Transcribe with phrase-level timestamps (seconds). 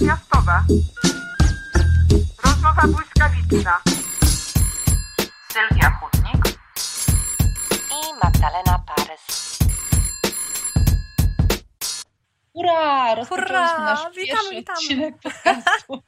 [0.00, 0.64] międzymiastowe.
[2.44, 3.80] Rozmowa błyskawiczna.
[5.52, 6.58] Sylwia Chudnik
[7.90, 9.45] i Magdalena Parys.
[12.56, 13.14] Hurra!
[13.14, 13.84] Rozpoczęliśmy Hurra!
[13.84, 14.78] nasz Witamy, pierwszy witamy.
[14.78, 16.02] odcinek podcastu.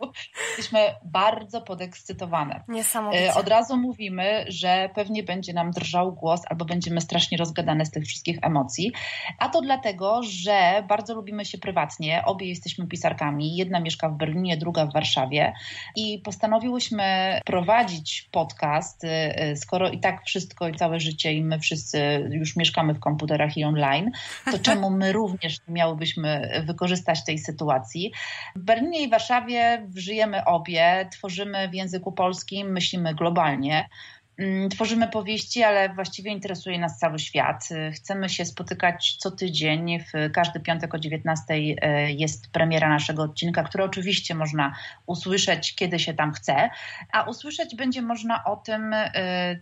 [0.49, 2.65] Jesteśmy bardzo podekscytowane.
[2.69, 3.29] Niesamowicie.
[3.29, 7.91] E, Od razu mówimy, że pewnie będzie nam drżał głos albo będziemy strasznie rozgadane z
[7.91, 8.93] tych wszystkich emocji.
[9.39, 12.23] A to dlatego, że bardzo lubimy się prywatnie.
[12.27, 13.57] Obie jesteśmy pisarkami.
[13.57, 15.53] Jedna mieszka w Berlinie, druga w Warszawie.
[15.97, 22.29] I postanowiłyśmy prowadzić podcast, e, skoro i tak wszystko i całe życie i my wszyscy
[22.33, 24.11] już mieszkamy w komputerach i online,
[24.53, 28.13] to czemu my również nie miałybyśmy wykorzystać tej sytuacji?
[28.57, 33.89] W Berlinie i Warszawie żyjemy obie, tworzymy w języku polskim, myślimy globalnie.
[34.39, 37.69] Mm, Tworzymy powieści, ale właściwie interesuje nas cały świat.
[37.71, 39.99] Y, Chcemy się spotykać co tydzień.
[40.01, 41.55] W każdy piątek o 19
[42.09, 44.75] jest premiera naszego odcinka, który oczywiście można
[45.07, 46.71] usłyszeć, kiedy się tam chce.
[47.13, 49.09] A usłyszeć będzie można o tym, y,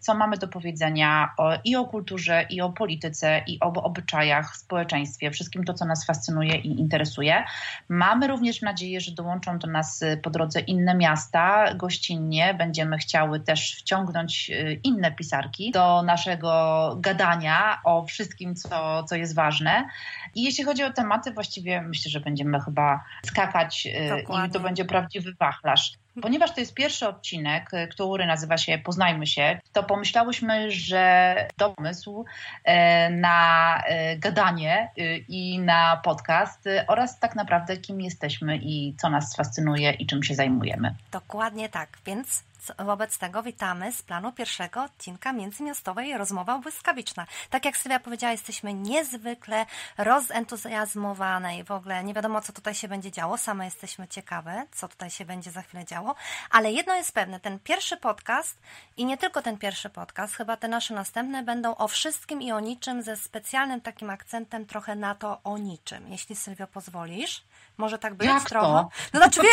[0.00, 5.30] co mamy do powiedzenia o, i o kulturze, i o polityce, i o obyczajach, społeczeństwie,
[5.30, 7.44] wszystkim to, co nas fascynuje i interesuje.
[7.88, 12.54] Mamy również nadzieję, że dołączą do nas y, po drodze inne miasta gościnnie.
[12.54, 19.34] Będziemy chciały też wciągnąć y, inne pisarki do naszego gadania o wszystkim, co, co jest
[19.34, 19.88] ważne.
[20.34, 24.48] I jeśli chodzi o tematy, właściwie myślę, że będziemy chyba skakać y, Dokładnie.
[24.48, 25.92] i to będzie prawdziwy wachlarz.
[26.22, 32.24] Ponieważ to jest pierwszy odcinek, y, który nazywa się Poznajmy się, to pomyślałyśmy, że pomysł
[32.64, 33.82] e, na
[34.18, 39.90] gadanie y, i na podcast y, oraz tak naprawdę kim jesteśmy i co nas fascynuje
[39.90, 40.94] i czym się zajmujemy.
[41.12, 42.42] Dokładnie tak, więc
[42.78, 47.26] wobec tego witamy z planu pierwszego odcinka międzymiastowej Rozmowa Błyskawiczna.
[47.50, 49.66] Tak jak Sylwia powiedziała, jesteśmy niezwykle
[49.98, 53.38] rozentuzjazmowane i w ogóle nie wiadomo, co tutaj się będzie działo.
[53.38, 56.14] Same jesteśmy ciekawe, co tutaj się będzie za chwilę działo.
[56.50, 58.58] Ale jedno jest pewne, ten pierwszy podcast
[58.96, 62.60] i nie tylko ten pierwszy podcast, chyba te nasze następne będą o wszystkim i o
[62.60, 66.08] niczym ze specjalnym takim akcentem trochę na to o niczym.
[66.08, 67.44] Jeśli Sylwio pozwolisz,
[67.78, 68.66] może tak być Jak trochę?
[68.66, 68.88] to?
[69.12, 69.48] No znaczy wie,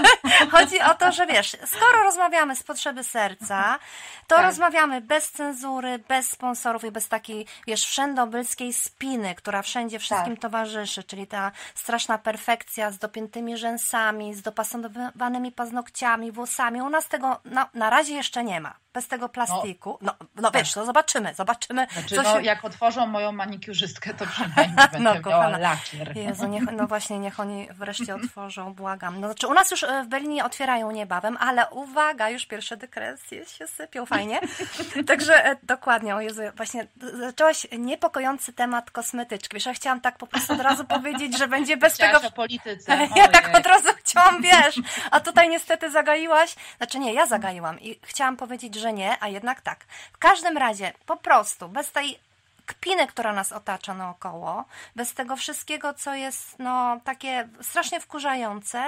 [0.52, 3.78] chodzi o to, że wiesz, skoro rozmawiamy z potrzeby serca,
[4.26, 4.44] to Tak.
[4.44, 10.42] rozmawiamy bez cenzury, bez sponsorów i bez takiej, wiesz, wszędobylskiej spiny, która wszędzie wszystkim Tak.
[10.42, 16.82] towarzyszy, czyli ta straszna perfekcja z dopiętymi rzęsami, z dopasowanymi paznokciami, włosami.
[16.82, 18.74] U nas tego na, na razie jeszcze nie ma.
[18.92, 19.98] Bez tego plastiku.
[20.02, 21.86] No, no wiesz, no zobaczymy, zobaczymy.
[21.92, 25.58] Znaczy, no, jak otworzą moją manikiurzystkę, to przynajmniej będę miała kochana.
[25.58, 26.16] lakier.
[26.16, 29.20] Jezu, niech, no właśnie, niech oni wreszcie otworzą, błagam.
[29.20, 33.46] No, znaczy, u nas już e, w Berlinie otwierają niebawem, ale uwaga, już pierwsze dekresje
[33.46, 34.40] się sypią, fajnie.
[35.08, 39.54] Także e, dokładnie, o Jezu, właśnie zaczęłaś niepokojący temat kosmetyczki.
[39.54, 42.28] Wiesz, ja chciałam tak po prostu od razu powiedzieć, że będzie bez Chciałaś tego...
[42.28, 42.96] o polityce.
[43.16, 43.56] Ja tak Ojej.
[43.56, 44.80] od razu chciałam, wiesz,
[45.10, 46.54] a tutaj niestety zagaiłaś.
[46.76, 49.84] Znaczy nie, ja zagaiłam i chciałam powiedzieć, że nie, a jednak tak.
[50.12, 52.18] W każdym razie, po prostu, bez tej
[52.66, 54.64] kpiny, która nas otacza naokoło,
[54.96, 58.78] bez tego wszystkiego, co jest no takie strasznie wkurzające,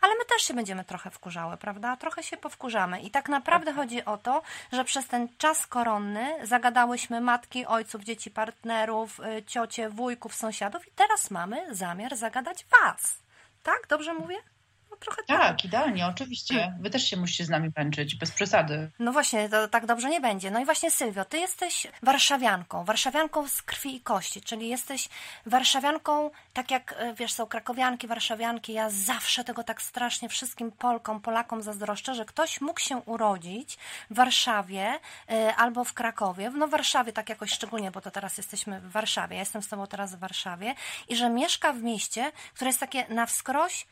[0.00, 1.96] ale my też się będziemy trochę wkurzały, prawda?
[1.96, 4.42] Trochę się powkurzamy i tak naprawdę chodzi o to,
[4.72, 10.90] że przez ten czas koronny zagadałyśmy matki, ojców, dzieci, partnerów, y, ciocie, wujków, sąsiadów i
[10.90, 13.18] teraz mamy zamiar zagadać was.
[13.62, 13.86] Tak?
[13.88, 14.55] Dobrze mówię?
[14.96, 15.40] No trochę tak.
[15.40, 16.72] Tak, idealnie, oczywiście.
[16.80, 18.90] Wy też się musicie z nami męczyć, bez przesady.
[18.98, 20.50] No właśnie, to tak dobrze nie będzie.
[20.50, 25.08] No i właśnie Sylwio, ty jesteś warszawianką, warszawianką z krwi i kości, czyli jesteś
[25.46, 31.20] warszawianką, tak jak e, wiesz, są krakowianki, warszawianki, ja zawsze tego tak strasznie wszystkim Polkom,
[31.20, 33.78] Polakom zazdroszczę, że ktoś mógł się urodzić
[34.10, 34.98] w Warszawie
[35.30, 38.90] e, albo w Krakowie, no w Warszawie tak jakoś szczególnie, bo to teraz jesteśmy w
[38.90, 40.74] Warszawie, ja jestem z tobą teraz w Warszawie
[41.08, 43.86] i że mieszka w mieście, które jest takie na wskroś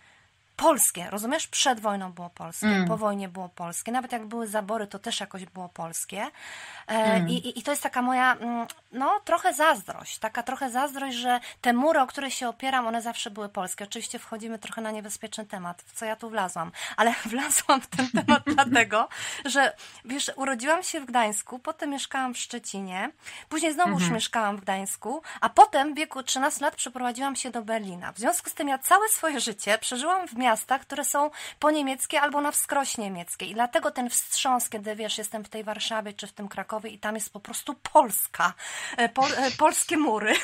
[0.56, 1.46] polskie, rozumiesz?
[1.46, 2.88] Przed wojną było polskie, Mm.
[2.88, 6.22] po wojnie było polskie, nawet jak były zabory, to też jakoś było polskie.
[6.22, 7.28] E, Mm.
[7.28, 11.72] i, i- to jest taka moja, mm, no trochę zazdrość, taka trochę zazdrość, że te
[11.72, 13.84] mury, o które się opieram, one zawsze były polskie.
[13.84, 18.08] Oczywiście wchodzimy trochę na niebezpieczny temat, w co ja tu wlazłam, ale wlazłam w ten
[18.10, 19.08] temat dlatego,
[19.44, 19.72] że
[20.04, 23.10] wiesz, urodziłam się w Gdańsku, potem mieszkałam w Szczecinie,
[23.48, 27.62] później znowu już mieszkałam w Gdańsku, a potem w wieku 13 lat przeprowadziłam się do
[27.62, 28.12] Berlina.
[28.12, 32.20] W związku z tym ja całe swoje życie przeżyłam w miastach, które są po niemieckie
[32.20, 33.46] albo na wskroś niemieckie.
[33.46, 36.98] I dlatego ten wstrząs, kiedy wiesz, jestem w tej Warszawie czy w tym Krakowie i
[36.98, 38.52] tam jest po prostu Polska,
[38.98, 40.34] e, e, polskie mury.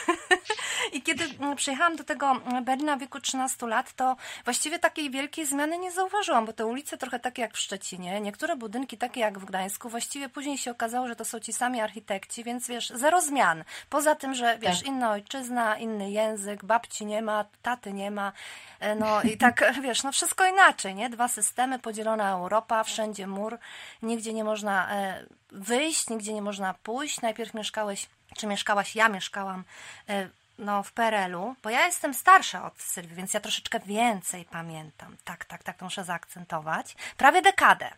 [0.97, 5.47] I kiedy mm, przyjechałam do tego Berlina w wieku 13 lat, to właściwie takiej wielkiej
[5.47, 9.38] zmiany nie zauważyłam, bo te ulice trochę takie jak w Szczecinie, niektóre budynki takie jak
[9.38, 13.20] w Gdańsku, właściwie później się okazało, że to są ci sami architekci, więc wiesz, zero
[13.20, 13.64] zmian.
[13.91, 14.88] Poza tym, że wiesz, Tak.
[14.88, 18.32] inna ojczyzna, inny język, babci nie ma, taty nie ma,
[18.81, 21.10] e, no i tak wiesz, wiesz, no wszystko inaczej, nie?
[21.10, 23.58] Dwa systemy, podzielona Europa, wszędzie mur,
[24.02, 27.20] nigdzie nie można e, wyjść, nigdzie nie można pójść.
[27.20, 28.06] Najpierw mieszkałeś,
[28.37, 29.64] czy mieszkałaś, ja mieszkałam
[30.08, 30.28] e,
[30.58, 35.16] no, w PRL-u, bo ja jestem starsza od Sylwii, więc ja troszeczkę więcej pamiętam.
[35.25, 36.96] Tak, tak, tak, to muszę zaakcentować.
[37.16, 37.90] Prawie dekadę.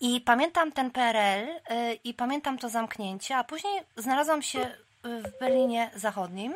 [0.00, 5.90] I pamiętam ten PRL y, i pamiętam to zamknięcie, a później znalazłam się w Berlinie
[5.94, 6.54] Zachodnim.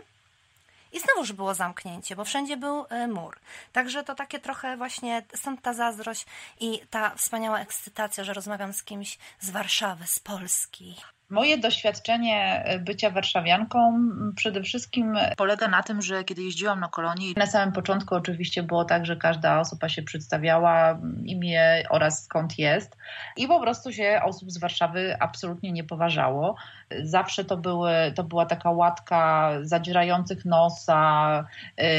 [0.92, 3.36] I znowuż było zamknięcie, bo wszędzie był y, mur.
[3.72, 6.26] Także to takie trochę właśnie, stąd ta zazdrość
[6.60, 10.96] i ta wspaniała ekscytacja, że rozmawiam z kimś z Warszawy, z Polski.
[11.30, 13.98] Moje doświadczenie e, bycia warszawianką
[14.36, 18.84] przede wszystkim polega na tym, że kiedy jeździłam na kolonii, na samym początku oczywiście było
[18.84, 22.96] tak, że każda osoba się przedstawiała, imię oraz skąd jest
[23.36, 26.56] i po prostu się osób z Warszawy absolutnie nie poważało.
[27.02, 31.44] Zawsze to, były, to była taka łatka zadzierających nosa,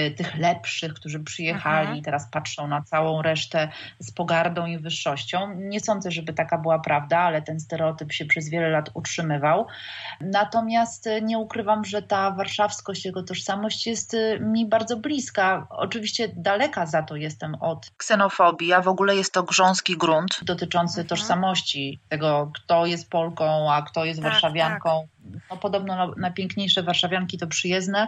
[0.07, 2.03] y, tych lepszych, którzy przyjechali i mhm.
[2.03, 5.55] teraz patrzą na całą resztę z pogardą i wyższością.
[5.55, 9.67] Nie sądzę, żeby taka była prawda, ale ten stereotyp się przez wiele lat utrzymywał.
[10.21, 15.67] Natomiast nie ukrywam, że ta warszawskość, jego tożsamość jest y, mi bardzo bliska.
[15.69, 21.01] Oczywiście daleka za to jestem od ksenofobii, a w ogóle jest to grząski grunt dotyczący
[21.01, 21.07] mhm.
[21.07, 24.80] tożsamości tego, kto jest Polką, a kto jest tak, warszawianką.
[24.83, 25.07] Tak taką
[25.51, 28.07] no, podobno najpiękniejsze warszawianki to przyjezdne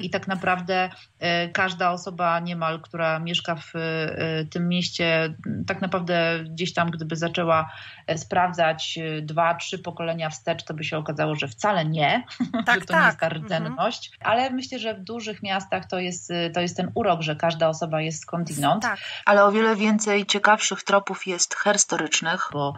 [0.00, 5.34] i tak naprawdę e, każda osoba niemal, która mieszka w e, tym mieście,
[5.66, 7.70] tak naprawdę gdzieś tam, gdyby zaczęła
[8.06, 12.24] e, sprawdzać dwa, trzy pokolenia wstecz, to by się okazało, że wcale nie,
[12.66, 13.00] tak, że to tak.
[13.00, 13.44] nie jest ta mhm.
[13.44, 14.32] rdzenność, mhm.
[14.32, 18.00] ale myślę, że w dużych miastach to jest, to jest ten urok, że każda osoba
[18.00, 18.98] jest skądinąd, tak.
[19.24, 22.74] ale o wiele więcej ciekawszych tropów jest herstorycznych, bo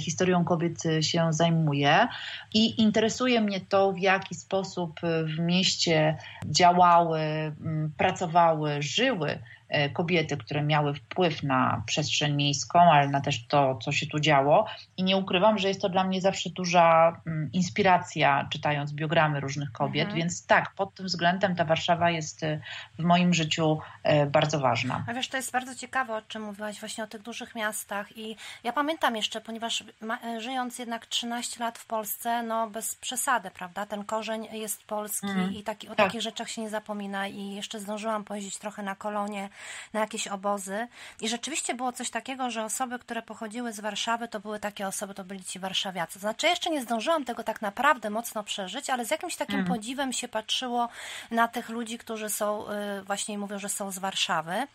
[0.00, 2.08] historią kobiet się zajmuje
[2.54, 9.38] i interesuje mnie to, w jaki sposób w mieście działały, mm, pracowały, żyły
[9.92, 14.66] kobiety, które miały wpływ na przestrzeń miejską, ale na też to, co się tu działo.
[14.96, 19.72] I nie ukrywam, że jest to dla mnie zawsze duża mm, inspiracja, czytając biogramy różnych
[19.72, 20.18] kobiet, mhm.
[20.18, 22.60] więc tak, pod tym względem ta Warszawa jest e,
[22.98, 25.04] w moim życiu e, bardzo ważna.
[25.08, 28.36] A wiesz, to jest bardzo ciekawe, o czym mówiłaś właśnie o tych dużych miastach i
[28.64, 29.84] ja pamiętam jeszcze, ponieważ
[30.38, 35.54] żyjąc jednak 13 lat w Polsce, no bez przesady, prawda, ten korzeń jest polski mhm.
[35.54, 36.06] i taki, o tak.
[36.06, 39.48] takich rzeczach się nie zapomina i jeszcze zdążyłam pojeździć trochę na kolonie
[39.92, 40.88] na jakieś obozy.
[41.20, 45.14] I rzeczywiście było coś takiego, że osoby, które pochodziły z Warszawy, to były takie osoby,
[45.14, 46.18] to byli ci warszawiacy.
[46.18, 49.66] Znaczy, jeszcze nie zdążyłam tego tak naprawdę mocno przeżyć, ale z jakimś takim mm.
[49.66, 50.88] podziwem się patrzyło
[51.30, 54.66] na tych ludzi, którzy są, y, właśnie mówią, że są z Warszawy.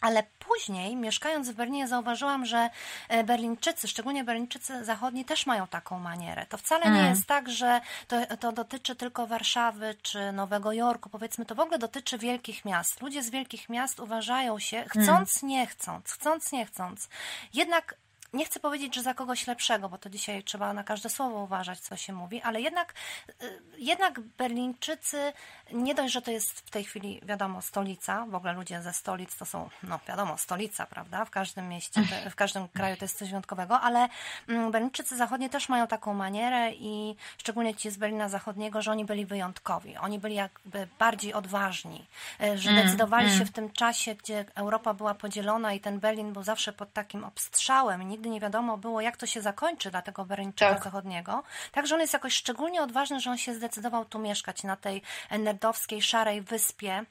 [0.00, 2.70] Ale później, mieszkając w Berlinie, zauważyłam, że
[3.08, 6.46] e, Berlińczycy, szczególnie Berlińczycy zachodni, też mają taką manierę.
[6.46, 7.02] To wcale mm.
[7.02, 11.08] nie jest tak, że to, to dotyczy tylko Warszawy czy Nowego Jorku.
[11.08, 13.00] Powiedzmy, to w ogóle dotyczy wielkich miast.
[13.00, 15.50] Ludzie z wielkich miast uważają się, chcąc, mm.
[15.50, 17.08] nie chcąc, chcąc, nie chcąc,
[17.54, 17.94] jednak
[18.32, 21.80] nie chcę powiedzieć, że za kogoś lepszego, bo to dzisiaj trzeba na każde słowo uważać,
[21.80, 22.94] co się mówi, ale jednak,
[23.42, 25.32] y, jednak Berlińczycy,
[25.72, 29.36] nie dość, że to jest w tej chwili, wiadomo, stolica, w ogóle ludzie ze stolic
[29.36, 31.24] to są, no wiadomo, stolica, prawda?
[31.24, 34.08] W każdym mieście, w każdym kraju to jest coś wyjątkowego, ale
[34.48, 39.04] mm, Berlińczycy zachodni też mają taką manierę i szczególnie ci z Berlina Zachodniego, że oni
[39.04, 39.96] byli wyjątkowi.
[39.96, 42.06] Oni byli jakby bardziej odważni,
[42.42, 43.46] y, że mm, decydowali się mm.
[43.46, 48.02] w tym czasie, gdzie Europa była podzielona i ten Berlin był zawsze pod takim obstrzałem,
[48.18, 50.84] nigdy nie wiadomo było, jak to się zakończy dla tego Bereńczyka tak.
[50.84, 51.42] Zachodniego.
[51.72, 55.02] Także on jest jakoś szczególnie odważny, że on się zdecydował tu mieszkać, na tej
[55.38, 57.04] nerdowskiej, szarej wyspie.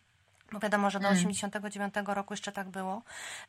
[0.52, 2.16] Bo wiadomo, że do 1989 mm.
[2.16, 3.02] roku jeszcze tak było.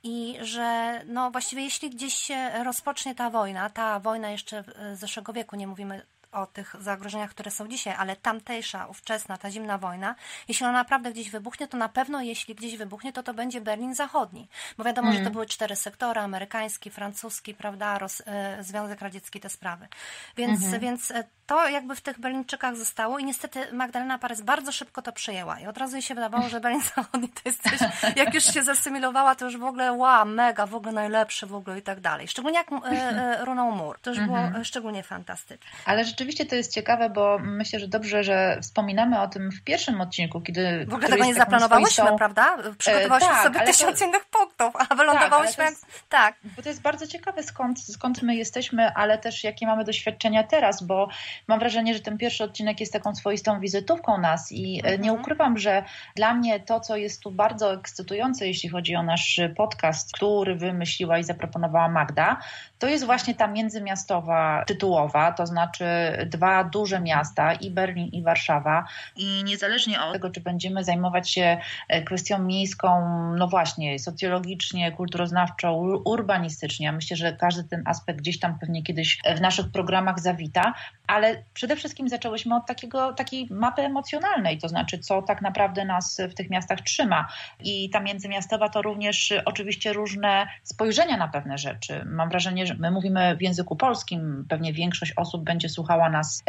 [0.02, 5.32] I że no właściwie jeśli gdzieś się rozpocznie ta wojna, ta wojna jeszcze z zeszłego
[5.32, 10.14] wieku, nie mówimy o tych zagrożeniach, które są dzisiaj, ale tamtejsza, ówczesna, ta zimna wojna,
[10.48, 13.94] jeśli ona naprawdę gdzieś wybuchnie, to na pewno jeśli gdzieś wybuchnie, to to będzie Berlin
[13.94, 14.48] Zachodni.
[14.78, 15.12] Bo wiadomo, mm.
[15.12, 15.32] że to mhm.
[15.32, 19.88] były cztery sektory, amerykański, francuski, prawda, Ros, e, Związek Radziecki, te sprawy.
[20.36, 20.80] Więc, mm -hmm.
[20.80, 25.12] więc e, to jakby w tych Berlińczykach zostało i niestety Magdalena Parys bardzo szybko to
[25.12, 27.78] przyjęła i od razu jej się wydawało, że Berlin Zachodni to jest coś,
[28.16, 31.78] jak już się zasymilowała, to już w ogóle wow, mega, w ogóle najlepsze w ogóle
[31.78, 32.28] i tak dalej.
[32.28, 34.64] Szczególnie jak e, e, runął mur, to już było mhm.
[34.64, 35.70] szczególnie fantastyczne.
[35.84, 40.00] Ale rzeczywiście to jest ciekawe, bo myślę, że dobrze, że wspominamy o tym w pierwszym
[40.00, 40.86] odcinku, kiedy...
[40.86, 42.18] W ogóle tego nie zaplanowałyśmy, swoistą...
[42.18, 42.56] prawda?
[42.78, 44.04] Przygotowałyśmy e, tak, sobie tysiąc to...
[44.04, 46.34] innych punktów, a wylądowałyśmy tak, jest, tak.
[46.56, 50.82] Bo to jest bardzo ciekawe, skąd, skąd my jesteśmy, ale też jakie mamy doświadczenia teraz,
[50.82, 51.08] bo
[51.46, 55.02] mam wrażenie, że ten pierwszy odcinek jest taką swoistą wizytówką nas i e, mhm.
[55.02, 55.84] nie ukrywam, że
[56.16, 61.18] dla mnie to, co jest tu bardzo ekscytujące, jeśli chodzi o nasz podcast, który wymyśliła
[61.18, 62.40] i zaproponowała Magda,
[62.78, 65.84] to jest właśnie ta międzymiastowa tytułowa, to znaczy
[66.26, 68.84] dwa duże miasta, i Berlin, i Warszawa.
[69.16, 71.58] I niezależnie od tego, czy będziemy zajmować się
[72.06, 72.88] kwestią miejską,
[73.36, 79.18] no właśnie, socjologicznie, kulturoznawczo, urbanistycznie, ja myślę, że każdy ten aspekt gdzieś tam pewnie kiedyś
[79.36, 80.74] w naszych programach zawita,
[81.06, 86.20] ale przede wszystkim zaczęłyśmy od takiego, takiej mapy emocjonalnej, to znaczy, co tak naprawdę nas
[86.30, 87.28] w tych miastach trzyma.
[87.60, 92.04] I ta międzymiastowa to również oczywiście różne spojrzenia na pewne rzeczy.
[92.06, 96.42] Mam wrażenie, że my mówimy w języku polskim, pewnie większość osób będzie słuchała nas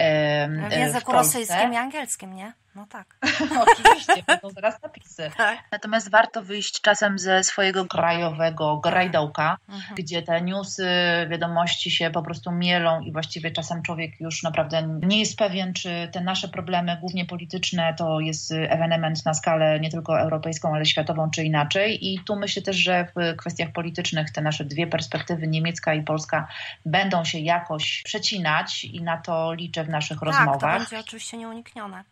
[0.70, 2.54] w języku w rosyjskim i angielskim, nie?
[2.76, 3.18] No tak.
[3.68, 5.32] Oczywiście, będą teraz napisy.
[5.38, 5.60] Tak.
[5.72, 9.96] Natomiast warto wyjść czasem ze swojego krajowego grajdołka, mhm.
[9.96, 10.88] gdzie te newsy,
[11.30, 16.10] wiadomości się po prostu mielą i właściwie czasem człowiek już naprawdę nie jest pewien, czy
[16.12, 21.32] te nasze problemy, głównie polityczne, to jest ewenement na skalę nie tylko europejską, ale światową,
[21.32, 22.14] czy inaczej.
[22.14, 26.48] I tu myślę też, że w kwestiach politycznych te nasze dwie perspektywy, niemiecka i polska,
[26.86, 30.62] będą się jakoś przecinać i na to liczę w naszych tak, rozmowach.
[30.62, 32.04] Tak, to będzie oczywiście nieuniknione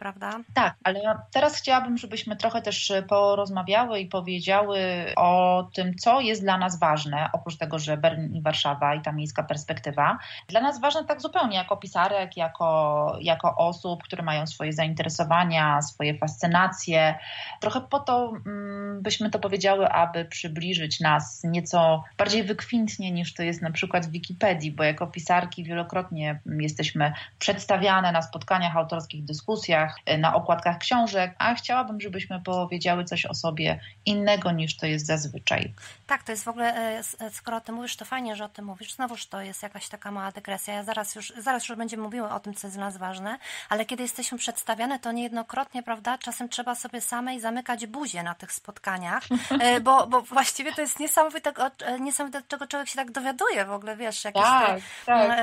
[0.00, 0.40] prawda?
[0.54, 1.00] Tak, ale
[1.32, 4.78] teraz chciałabym, żebyśmy trochę też porozmawiały i powiedziały
[5.16, 9.12] o tym, co jest dla nas ważne, oprócz tego, że Berlin i Warszawa i ta
[9.12, 10.18] miejska perspektywa.
[10.48, 16.18] Dla nas ważne tak zupełnie jako pisarek, jako, jako osób, które mają swoje zainteresowania, swoje
[16.18, 17.14] fascynacje.
[17.60, 23.42] Trochę po to mm, byśmy to powiedziały, aby przybliżyć nas nieco bardziej wykwintnie niż to
[23.42, 29.89] jest na przykład w Wikipedii, bo jako pisarki wielokrotnie jesteśmy przedstawiane na spotkaniach autorskich, dyskusjach,
[30.06, 35.06] E, na okładkach książek, a chciałabym, żebyśmy powiedziały coś o sobie innego niż to jest
[35.06, 35.74] zazwyczaj.
[36.06, 38.48] Tak, to jest w ogóle, e, e, skoro o tym mówisz, to fajnie, że o
[38.48, 38.92] tym mówisz.
[38.92, 40.74] Znowuż to jest jakaś taka mała dygresja.
[40.74, 43.84] Ja zaraz już, zaraz już będziemy mówiły o tym, co jest dla nas ważne, ale
[43.84, 49.22] kiedy jesteśmy przedstawiane, to niejednokrotnie, prawda, czasem trzeba sobie samej zamykać buzię na tych spotkaniach,
[49.84, 51.52] bo, bo właściwie to jest niesamowite,
[52.00, 55.38] niesamowite, czego człowiek się tak dowiaduje w ogóle, wiesz, jakieś tak, te, tak.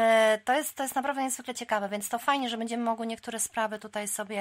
[0.45, 3.79] To, jest, to jest naprawdę niezwykle ciekawe, więc to fajnie, że będziemy mogły niektóre sprawy
[3.79, 4.35] tutaj sobie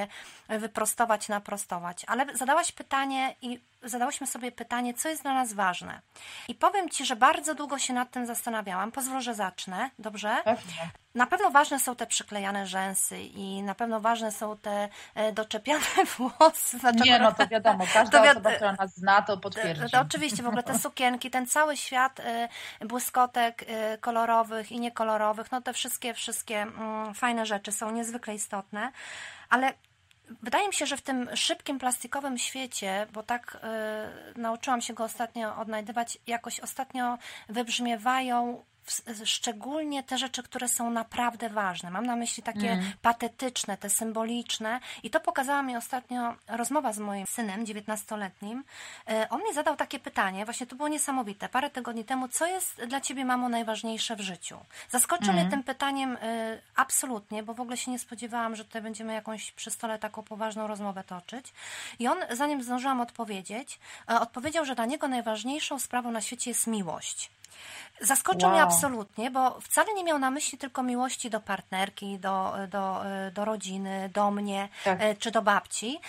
[0.48, 2.04] wyprostować, naprostować.
[2.06, 6.00] Ale zadałaś pytanie i zadałyśmy sobie pytanie, co jest dla nas ważne.
[6.48, 8.92] I powiem Ci, że bardzo długo się nad tym zastanawiałam.
[8.92, 10.36] Pozwól, że zacznę, dobrze?
[10.44, 10.90] Pewnie.
[11.16, 15.84] Na pewno ważne są te przyklejane rzęsy i na pewno ważne są te e, doczepiane
[16.18, 16.78] włosy.
[16.78, 17.04] Dlaczego?
[17.04, 19.90] Nie, no to wiadomo, każda to osoba, która nas zna, to potwierdzi.
[19.92, 22.48] To, oczywiście, w ogóle te sukienki, ten cały świat e,
[22.80, 28.92] błyskotek e, kolorowych i niekolorowych, no te wszystkie, wszystkie mm, fajne rzeczy są niezwykle istotne,
[29.48, 29.72] ale
[30.42, 33.58] Wydaje mi się, że w tym szybkim plastikowym świecie, bo tak
[34.36, 37.18] y, nauczyłam się go ostatnio odnajdywać, jakoś ostatnio
[37.48, 38.64] wybrzmiewają
[39.24, 41.90] szczególnie te rzeczy, które są naprawdę ważne.
[41.90, 42.92] Mam na myśli takie mm.
[43.02, 44.80] patetyczne, te symboliczne.
[45.02, 48.62] I to pokazała mi ostatnio rozmowa z moim synem, 19-letnim.
[49.08, 52.84] E, on mi zadał takie pytanie, właśnie to było niesamowite, parę tygodni temu, co jest
[52.84, 54.58] dla ciebie, mamo, najważniejsze w życiu?
[54.90, 55.42] Zaskoczył mm.
[55.42, 59.52] mnie tym pytaniem e, absolutnie, bo w ogóle się nie spodziewałam, że tutaj będziemy jakąś
[59.52, 61.52] przy stole taką poważną rozmowę toczyć.
[61.98, 63.78] I on, zanim zdążyłam odpowiedzieć,
[64.10, 67.30] e, odpowiedział, że dla niego najważniejszą sprawą na świecie jest miłość.
[68.00, 68.52] Zaskoczył wow.
[68.52, 73.02] mnie absolutnie, bo wcale nie miał na myśli tylko miłości do partnerki, do, do,
[73.32, 75.00] do rodziny, do mnie tak.
[75.02, 76.00] E, czy do babci.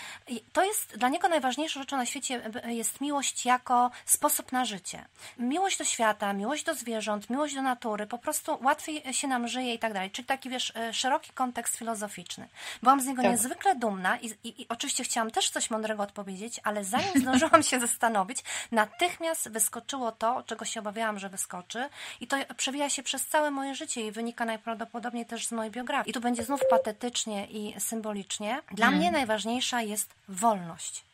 [0.52, 5.04] To jest dla niego najważniejszą rzeczą na świecie jest miłość jako sposób na życie.
[5.38, 9.74] Miłość do świata, miłość do zwierząt, miłość do natury, po prostu łatwiej się nam żyje
[9.74, 10.10] i tak dalej.
[10.10, 12.48] Czyli taki, wiesz, e, szeroki kontekst filozoficzny.
[12.82, 13.30] Byłam z niego tak.
[13.30, 17.80] niezwykle dumna i, i, i oczywiście chciałam też coś mądrego odpowiedzieć, ale zanim zdążyłam się
[17.88, 18.38] zastanowić,
[18.72, 21.88] natychmiast wyskoczyło to, czego się obawiałam, że wyskoczy,
[22.20, 26.10] i to przewija się przez całe moje życie i wynika najprawdopodobniej też z mojej biografii.
[26.10, 28.62] I tu będzie znów patetycznie i symbolicznie.
[28.72, 29.00] Dla hmm.
[29.00, 31.04] mnie najważniejsza jest wolność.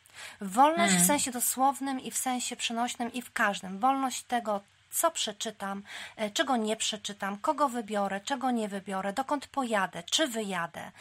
[0.41, 1.03] Wolność hmm.
[1.03, 3.79] w sensie dosłownym i w sensie przenośnym i w każdym.
[3.79, 4.61] Wolność tego,
[4.91, 5.83] co przeczytam,
[6.15, 10.91] e, czego nie przeczytam, kogo wybiorę, czego nie wybiorę, dokąd pojadę, czy wyjadę.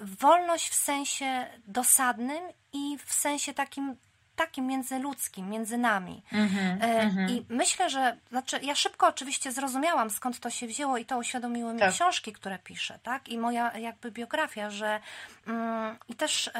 [0.00, 3.96] Wolność w sensie dosadnym i w sensie takim
[4.46, 6.22] takim międzyludzkim, między nami.
[6.32, 7.30] Mm-hmm, mm-hmm.
[7.30, 11.72] I myślę, że, znaczy, ja szybko oczywiście zrozumiałam, skąd to się wzięło i to uświadomiły
[11.72, 11.92] mi tak.
[11.92, 13.28] książki, które piszę, tak?
[13.28, 15.00] I moja jakby biografia, że
[15.46, 16.50] mm, i też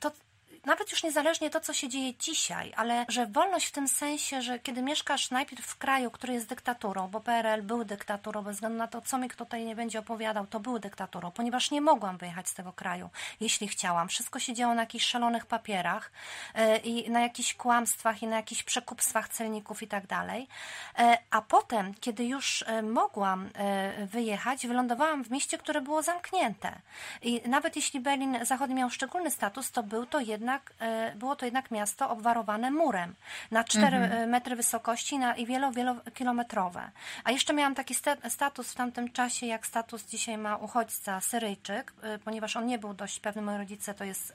[0.00, 0.10] to,
[0.64, 4.58] nawet już niezależnie to, co się dzieje dzisiaj, ale że wolność w tym sensie, że
[4.58, 8.88] kiedy mieszkasz najpierw w kraju, który jest dyktaturą, bo PRL był dyktaturą, bez względu na
[8.88, 12.48] to, co mi kto tutaj nie będzie opowiadał, to był dyktaturą, ponieważ nie mogłam wyjechać
[12.48, 14.08] z tego kraju, jeśli chciałam.
[14.08, 16.12] Wszystko się działo na jakichś szalonych papierach
[16.54, 20.48] yy, i na jakichś kłamstwach i na jakichś przekupstwach celników i tak dalej.
[20.98, 23.50] Yy, a potem, kiedy już yy, mogłam
[24.06, 26.80] wyjechać, wylądowałam w mieście, które było zamknięte.
[27.22, 31.36] I nawet jeśli Berlin Zachodni miał szczególny status, to był to jednak jednak, e, było
[31.36, 33.14] to jednak miasto obwarowane murem
[33.50, 34.30] na 4 mhm.
[34.30, 36.90] metry wysokości na, i wielo, wielokilometrowe.
[37.24, 37.94] A jeszcze miałam taki
[38.28, 41.92] status w tamtym czasie, jak status dzisiaj ma uchodźca Syryjczyk,
[42.24, 44.34] ponieważ on nie był dość pewny, moi rodzice to jest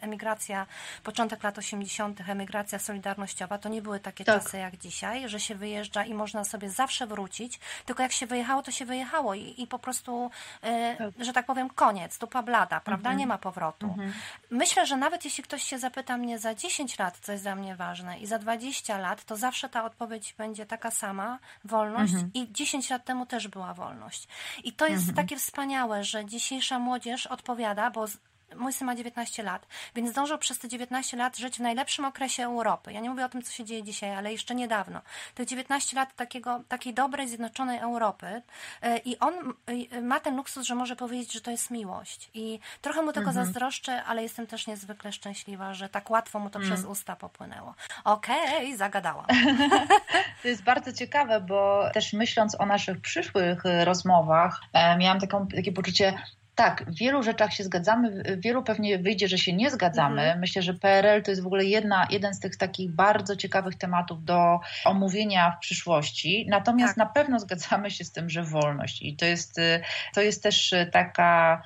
[0.00, 0.66] emigracja,
[1.02, 4.42] początek lat 80., emigracja solidarnościowa, to nie były takie tak.
[4.42, 8.62] czasy jak dzisiaj, że się wyjeżdża i można sobie zawsze wrócić, tylko jak się wyjechało,
[8.62, 10.30] to się wyjechało i, i po prostu,
[10.60, 11.24] tak.
[11.24, 13.10] że tak powiem, koniec, tupa blada, prawda?
[13.10, 13.18] Mhm.
[13.18, 13.86] Nie ma powrotu.
[13.86, 14.12] Mhm.
[14.50, 17.76] Myślę, że nawet jeśli ktoś się zapyta mnie za 10 lat, co jest dla mnie
[17.76, 22.12] ważne, i za 20 lat, to zawsze ta odpowiedź będzie taka sama, wolność.
[22.12, 22.30] Mhm.
[22.34, 24.28] I 10 lat temu też była wolność.
[24.64, 25.16] I to jest mhm.
[25.16, 28.06] takie wspaniałe, że dzisiejsza młodzież odpowiada, bo
[28.56, 32.44] mój syn ma 19 lat, więc zdążył przez te 19 lat żyć w najlepszym okresie
[32.44, 32.92] Europy.
[32.92, 35.00] Ja nie mówię o tym, co się dzieje dzisiaj, ale jeszcze niedawno.
[35.34, 38.42] Tych 19 lat takiego, takiej dobrej, zjednoczonej Europy
[38.82, 39.34] e, i on
[39.92, 42.30] e, ma ten luksus, że może powiedzieć, że to jest miłość.
[42.34, 43.46] I trochę mu tego mhm.
[43.46, 46.74] zazdroszczę, ale jestem też niezwykle szczęśliwa, że tak łatwo mu to mhm.
[46.74, 47.74] przez usta popłynęło.
[48.04, 49.26] Okej, okay, zagadałam.
[50.42, 55.72] To jest bardzo ciekawe, bo też myśląc o naszych przyszłych rozmowach, e, miałam taką, takie
[55.72, 56.18] poczucie,
[56.54, 60.22] tak, w wielu rzeczach się zgadzamy, w wielu pewnie wyjdzie, że się nie zgadzamy.
[60.22, 60.40] Mhm.
[60.40, 64.24] Myślę, że PRL to jest w ogóle jedna, jeden z tych takich bardzo ciekawych tematów
[64.24, 66.46] do omówienia w przyszłości.
[66.48, 66.96] Natomiast tak.
[66.96, 69.02] na pewno zgadzamy się z tym, że wolność.
[69.02, 69.60] I to jest,
[70.14, 71.62] to jest też taka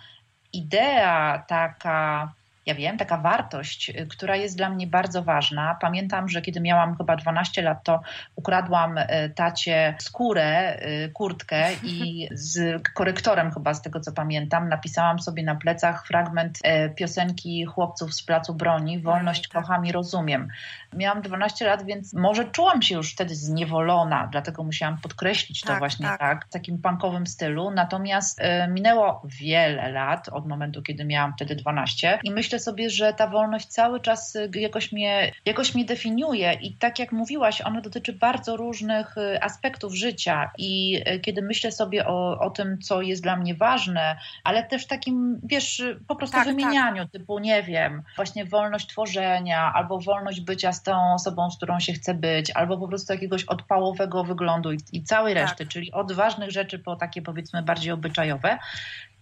[0.53, 2.33] idea, taka
[2.69, 5.77] ja wiem, taka wartość, y, która jest dla mnie bardzo ważna.
[5.81, 8.01] Pamiętam, że kiedy miałam chyba 12 lat, to
[8.37, 15.19] ukradłam y, tacie skórę, y, kurtkę i z korektorem chyba z tego co pamiętam, napisałam
[15.19, 16.59] sobie na plecach fragment
[16.97, 19.63] piosenki chłopców z Placu Broni Wolność tak.
[19.63, 20.49] kocham i rozumiem.
[20.93, 25.79] Miałam 12 lat, więc może czułam się już wtedy zniewolona, dlatego musiałam podkreślić to tak,
[25.79, 26.21] właśnie tak.
[26.21, 27.71] tak, w takim punkowym stylu.
[27.71, 33.27] Natomiast minęło wiele lat od momentu, kiedy miałam wtedy 12 i myślę sobie, że ta
[33.27, 38.13] wolność cały czas y, jakoś mnie, jakoś mnie definiuje i tak jak mówiłaś, ona dotyczy
[38.13, 43.23] bardzo różnych y, aspektów życia i y, kiedy myślę sobie o, o tym, co jest
[43.23, 47.13] dla mnie ważne, ale też takim, wiesz, po prostu tak, wymienianiu, tak.
[47.13, 51.93] typu, nie wiem, właśnie wolność tworzenia, albo wolność bycia z tą osobą, z którą się
[51.93, 55.43] chce być, albo po prostu jakiegoś odpałowego wyglądu i, i całej tak.
[55.43, 58.59] reszty, czyli od ważnych rzeczy po takie powiedzmy bardziej obyczajowe,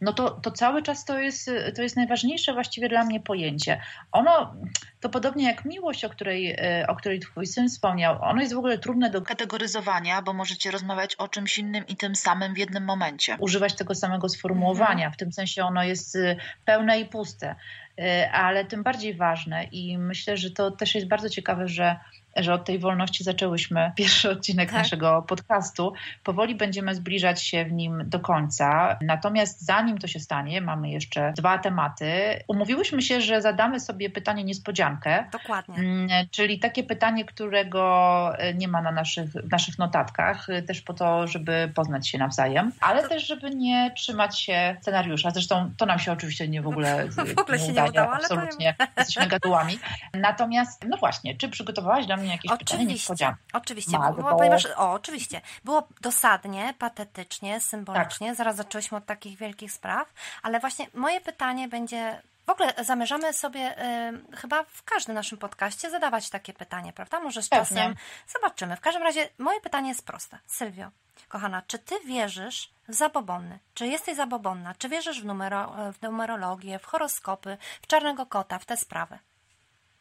[0.00, 3.80] no to, to cały czas to jest, to jest najważniejsze właściwie dla mnie pojęcie.
[4.12, 4.54] Ono,
[5.00, 8.58] to podobnie jak miłość, o której, e, o której twój syn wspomniał, ono jest w
[8.58, 12.84] ogóle trudne do kategoryzowania, bo możecie rozmawiać o czymś innym i tym samym w jednym
[12.84, 13.36] momencie.
[13.40, 17.54] Używać tego samego sformułowania, w tym sensie ono jest e, pełne i puste
[17.98, 21.96] e, ale tym bardziej ważne i myślę, że to też jest bardzo ciekawe, że
[22.36, 24.78] że od tej wolności zaczęłyśmy pierwszy odcinek tak.
[24.78, 25.92] naszego podcastu.
[26.24, 28.98] Powoli będziemy zbliżać się w nim do końca.
[29.00, 32.12] Natomiast zanim to się stanie, mamy jeszcze dwa tematy.
[32.48, 35.24] Umówiłyśmy się, że zadamy sobie pytanie niespodziankę.
[35.32, 35.74] Dokładnie.
[35.74, 40.94] Mm, czyli takie pytanie, którego e, nie ma na naszych, naszych notatkach, e, też po
[40.94, 43.08] to, żeby poznać się nawzajem, ale to...
[43.08, 45.30] też, żeby nie trzymać się scenariusza.
[45.30, 48.74] Zresztą to nam się oczywiście nie w ogóle, w ogóle się nie udało, absolutnie.
[48.96, 49.78] Jesteśmy gadułami.
[50.14, 55.40] Natomiast, no właśnie, czy przygotowałaś dla mnie jakieś oczywiście, pytanie Oczywiście, było, ponieważ, o, oczywiście,
[55.64, 58.36] było dosadnie, patetycznie, symbolicznie, tak.
[58.36, 60.12] zaraz zaczęłyśmy od takich wielkich spraw,
[60.42, 63.84] ale właśnie moje pytanie będzie w ogóle zamierzamy sobie
[64.32, 67.20] y, chyba w każdym naszym podcaście zadawać takie pytanie, prawda?
[67.20, 67.66] Może z Pewnie.
[67.66, 67.94] czasem
[68.28, 68.76] zobaczymy.
[68.76, 70.38] W każdym razie moje pytanie jest proste.
[70.46, 70.90] Sylwio,
[71.28, 73.58] kochana, czy ty wierzysz w zabobony?
[73.74, 74.74] Czy jesteś zabobonna?
[74.74, 79.18] Czy wierzysz w, numero, w numerologię, w horoskopy, w czarnego kota, w te sprawy?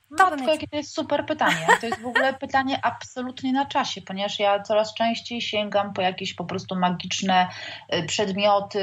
[0.10, 1.68] Matko, jakie to jest super pytanie.
[1.82, 6.34] To jest w ogóle pytanie absolutnie na czasie, ponieważ ja coraz częściej sięgam po jakieś
[6.34, 7.48] po prostu magiczne
[7.94, 8.80] y, przedmioty,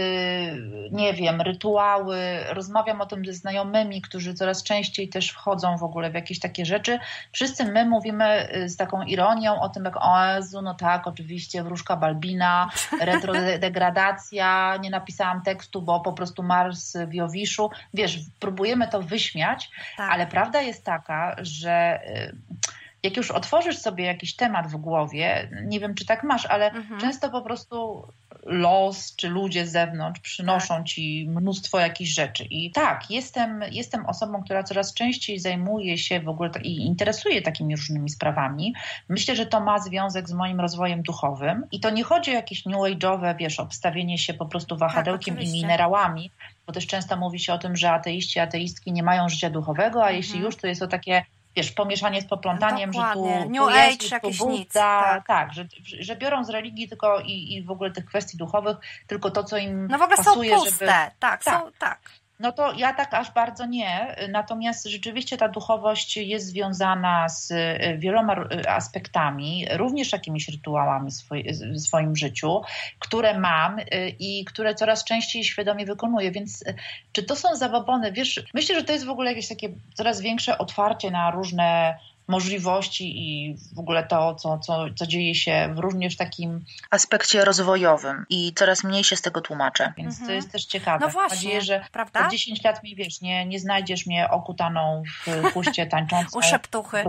[0.93, 2.19] nie wiem, rytuały.
[2.51, 6.67] Rozmawiam o tym ze znajomymi, którzy coraz częściej też wchodzą w ogóle w jakieś takie
[6.67, 6.99] rzeczy.
[7.33, 11.63] Wszyscy my mówimy y, z taką ironią o tym, jak o Jezu, no tak, oczywiście
[11.63, 17.71] wróżka Balbina, retrodegradacja, nie napisałam tekstu, bo po prostu Mars w Jowiszu.
[17.95, 20.13] Wiesz, próbujemy to wyśmiać, tak.
[20.13, 22.37] ale prawda jest taka, taka, że y,
[23.03, 27.01] jak już otworzysz sobie jakiś temat w głowie, nie wiem czy tak masz, ale mhm.
[27.01, 28.07] często po prostu
[28.47, 30.87] los czy ludzie z zewnątrz przynoszą tak.
[30.87, 32.45] ci mnóstwo jakichś rzeczy.
[32.45, 37.77] I tak, jestem, jestem osobą, która coraz częściej zajmuje się w ogóle i interesuje takimi
[37.77, 38.75] różnymi sprawami.
[39.09, 41.67] Myślę, że to ma związek z moim rozwojem duchowym.
[41.73, 45.45] I to nie chodzi o jakieś new age'owe, wiesz, obstawienie się po prostu wahadełkiem tak,
[45.45, 46.31] i minerałami,
[46.67, 50.03] bo też często mówi się o tym, że ateiści, ateistki nie mają życia duchowego, a
[50.03, 50.17] mhm.
[50.17, 51.25] jeśli już, to jest to takie
[51.57, 55.53] wiesz, pomieszanie z poplątaniem, że tu, New tu Age, jest, tu Buddha, nic, tak, tak.
[55.53, 55.67] że,
[56.01, 59.59] że biorą z religii tylko i, i w ogóle tych kwestii duchowych tylko to, co
[59.59, 60.87] im No w ogóle pasuje, są puste, żeby...
[60.87, 62.01] tak, tak, są, tak.
[62.43, 64.17] No to ja tak aż bardzo nie.
[64.29, 71.11] Natomiast rzeczywiście ta duchowość jest związana z y, wieloma y, aspektami, również jakimiś rytuałami
[71.75, 72.61] w swoim życiu,
[72.99, 73.85] które mam y,
[74.19, 76.31] i które coraz częściej świadomie wykonuję.
[76.31, 76.65] Więc
[77.13, 78.13] czy to są zabobony?
[78.13, 83.13] Wiesz, myślę, że to jest w ogóle jakieś takie coraz większe otwarcie na różne możliwości
[83.17, 88.53] i w ogóle to, co, co, co dzieje się w również takim aspekcie rozwojowym i
[88.55, 90.29] coraz mniej się z tego tłumaczę, więc mhm.
[90.29, 91.07] to jest też ciekawe.
[91.07, 92.29] No właśnie, Mam nadzieję, że prawda?
[92.29, 96.39] 10 lat mi, wiesz, nie, nie znajdziesz mnie okutaną w huście tańczącą.
[96.39, 97.05] U szeptuchy.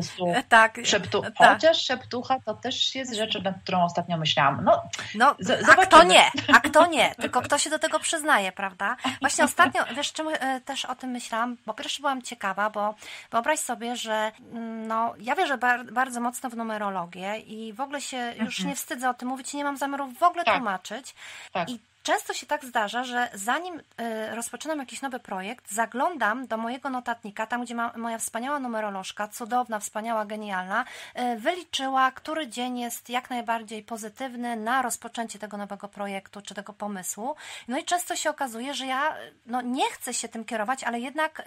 [0.50, 0.80] tak.
[0.84, 1.22] Szeptu...
[1.22, 1.54] Tak.
[1.54, 4.64] Chociaż szeptucha to też jest rzecz, nad którą ostatnio myślałam.
[4.64, 4.84] No,
[5.16, 5.36] no
[5.72, 6.24] a kto nie?
[6.56, 7.16] A kto nie?
[7.16, 8.96] Tylko kto się do tego przyznaje, prawda?
[9.20, 11.58] Właśnie ostatnio, wiesz, czym e, też o tym myślałam?
[11.58, 12.96] Po pierwsze byłam ciekawa, bo
[13.32, 18.02] wyobraź sobie, że mm, no ja wierzę bar bardzo mocno w numerologię i w ogóle
[18.02, 18.70] się już mhm.
[18.70, 20.56] nie wstydzę o tym mówić, nie mam zamiaru w ogóle tak.
[20.56, 21.16] tłumaczyć.
[21.52, 21.70] Tak.
[21.70, 26.90] I Często się tak zdarza, że zanim y, rozpoczynam jakiś nowy projekt, zaglądam do mojego
[26.90, 30.86] notatnika, tam gdzie ma, moja wspaniała numerolożka, cudowna, wspaniała, genialna,
[31.20, 36.74] y, wyliczyła, który dzień jest jak najbardziej pozytywny na rozpoczęcie tego nowego projektu czy tego
[36.74, 37.36] pomysłu.
[37.68, 41.40] No i często się okazuje, że ja no, nie chcę się tym kierować, ale jednak,
[41.40, 41.44] y,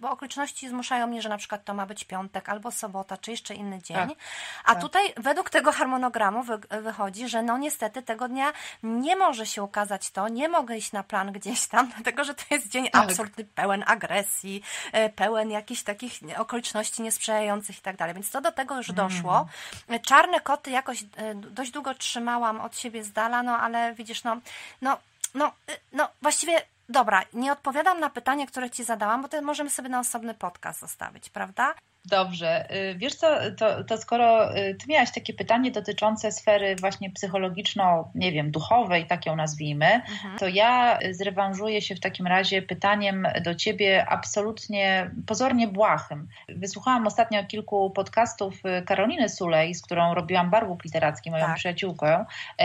[0.00, 3.54] bo okoliczności zmuszają mnie, że na przykład to ma być piątek albo sobota, czy jeszcze
[3.54, 3.96] inny dzień.
[3.96, 4.18] Tak,
[4.64, 4.82] A tak.
[4.82, 9.99] tutaj według tego harmonogramu wy, wychodzi, że no niestety tego dnia nie może się ukazać
[10.08, 13.04] to, nie mogę iść na plan gdzieś tam, dlatego że to jest dzień tak.
[13.04, 18.14] absolutny pełen agresji, e, pełen jakichś takich okoliczności niesprzyjających i tak dalej.
[18.14, 19.48] Więc to do tego już doszło.
[19.88, 20.02] Mm.
[20.02, 24.36] Czarne koty jakoś e, dość długo trzymałam od siebie z dala, no ale widzisz, no,
[24.82, 24.98] no,
[25.34, 25.52] no,
[25.92, 30.00] no właściwie Dobra, nie odpowiadam na pytanie, które Ci zadałam, bo to możemy sobie na
[30.00, 31.74] osobny podcast zostawić, prawda?
[32.04, 32.74] Dobrze.
[32.90, 38.10] Y, wiesz co, to, to skoro y, ty miałaś takie pytanie dotyczące sfery właśnie psychologiczno,
[38.14, 40.38] nie wiem, duchowej, tak ją nazwijmy, mhm.
[40.38, 46.28] to ja zrewanżuję się w takim razie pytaniem do ciebie absolutnie pozornie błahym.
[46.48, 51.56] Wysłuchałam ostatnio kilku podcastów y, Karoliny Sulej, z którą robiłam barwuk literacki, moją tak.
[51.56, 52.24] przyjaciółkę,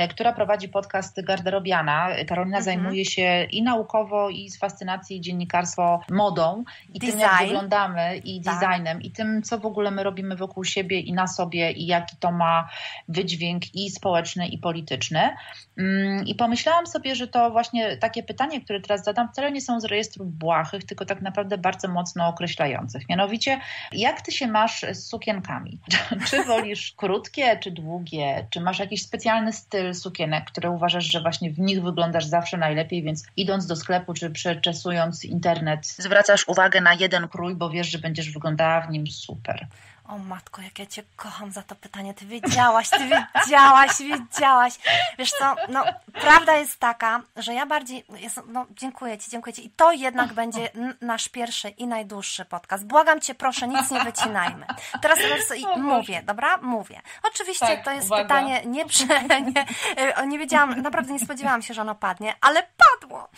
[0.10, 2.08] która prowadzi podcast Garderobiana.
[2.28, 2.64] Karolina mhm.
[2.64, 7.12] zajmuje się i naukowo, i z fascynacji dziennikarstwo modą i Design.
[7.12, 8.60] tym, jak wyglądamy, i tak.
[8.60, 11.86] designem, i tym, tym, co w ogóle my robimy wokół siebie i na sobie, i
[11.86, 12.70] jaki to ma
[13.08, 15.30] wydźwięk i społeczny, i polityczny.
[15.78, 19.80] Mm, I pomyślałam sobie, że to właśnie takie pytanie, które teraz zadam, wcale nie są
[19.80, 23.10] z rejestrów błahych, tylko tak naprawdę bardzo mocno określających.
[23.10, 23.60] Mianowicie,
[23.92, 25.80] jak ty się masz z sukienkami?
[26.30, 28.48] Czy wolisz krótkie, czy długie?
[28.50, 33.04] Czy masz jakiś specjalny styl sukienek, które uważasz, że właśnie w nich wyglądasz zawsze najlepiej,
[33.04, 38.00] więc idąc do sklepu, czy przeczesując internet, zwracasz uwagę na jeden krój, bo wiesz, że
[38.00, 39.68] będziesz wyglądała w nim super.
[40.08, 42.14] O matko, jak ja cię kocham za to pytanie.
[42.14, 44.74] Ty wiedziałaś, ty wiedziałaś, wiedziałaś.
[45.18, 49.66] Wiesz co, no prawda jest taka, że ja bardziej, jest, no dziękuję ci, dziękuję ci.
[49.66, 50.70] I to jednak będzie
[51.02, 52.86] nasz pierwszy i najdłuższy podcast.
[52.86, 54.66] Błagam cię, proszę, nic nie wycinajmy.
[55.02, 56.58] Teraz, teraz mówię, dobra?
[56.58, 57.02] Mówię.
[57.24, 58.24] Oczywiście tak, to jest uwaga.
[58.24, 58.86] pytanie nie,
[59.56, 63.30] nie, e, nie wiedziałam, naprawdę nie spodziewałam się, że ono padnie, ale padło.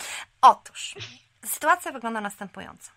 [0.42, 0.96] Otóż,
[1.46, 2.92] sytuacja wygląda następująco.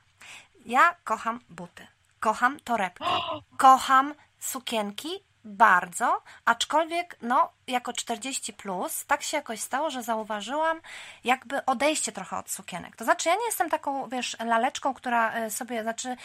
[0.66, 1.86] Ja kocham buty
[2.20, 3.04] kocham torebki,
[3.58, 5.08] kocham sukienki
[5.44, 10.80] bardzo, aczkolwiek no jako 40 plus tak się jakoś stało, że zauważyłam
[11.24, 12.96] jakby odejście trochę od sukienek.
[12.96, 16.16] To znaczy ja nie jestem taką, wiesz, laleczką, która e, sobie, znaczy,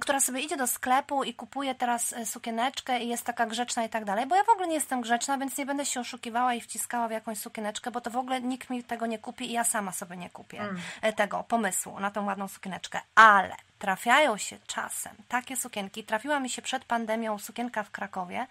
[0.00, 3.88] która sobie idzie do sklepu i kupuje teraz e, sukieneczkę i jest taka grzeczna i
[3.88, 6.60] tak dalej, bo ja w ogóle nie jestem grzeczna, więc nie będę się oszukiwała i
[6.60, 9.64] wciskała w jakąś sukieneczkę, bo to w ogóle nikt mi tego nie kupi i ja
[9.64, 10.80] sama sobie nie kupię mm.
[11.02, 13.00] E, tego pomysłu na tą ładną sukieneczkę.
[13.14, 18.46] Ale trafiają się czasem takie sukienki, trafiła mi się przed pandemią sukienka w Krakowie,